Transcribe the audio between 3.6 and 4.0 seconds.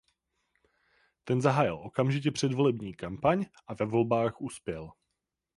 a ve